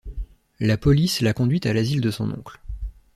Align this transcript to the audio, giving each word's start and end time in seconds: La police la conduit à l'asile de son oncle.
La 0.59 0.77
police 0.79 1.21
la 1.21 1.31
conduit 1.31 1.61
à 1.65 1.73
l'asile 1.73 2.01
de 2.01 2.09
son 2.09 2.31
oncle. 2.31 2.59